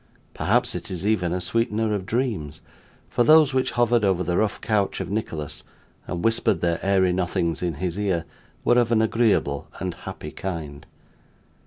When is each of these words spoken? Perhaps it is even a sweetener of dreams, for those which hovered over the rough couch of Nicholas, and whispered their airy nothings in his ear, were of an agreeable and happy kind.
Perhaps 0.33 0.73
it 0.73 0.89
is 0.89 1.05
even 1.05 1.31
a 1.31 1.39
sweetener 1.39 1.93
of 1.93 2.07
dreams, 2.07 2.61
for 3.07 3.23
those 3.23 3.53
which 3.53 3.73
hovered 3.73 4.03
over 4.03 4.23
the 4.23 4.35
rough 4.35 4.59
couch 4.59 4.99
of 4.99 5.11
Nicholas, 5.11 5.61
and 6.07 6.23
whispered 6.25 6.59
their 6.59 6.79
airy 6.81 7.13
nothings 7.13 7.61
in 7.61 7.75
his 7.75 7.99
ear, 7.99 8.25
were 8.65 8.79
of 8.79 8.91
an 8.91 9.03
agreeable 9.03 9.67
and 9.79 9.93
happy 9.93 10.31
kind. 10.31 10.87